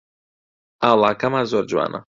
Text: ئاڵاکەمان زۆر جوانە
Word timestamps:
ئاڵاکەمان 0.83 1.45
زۆر 1.51 1.63
جوانە 1.69 1.99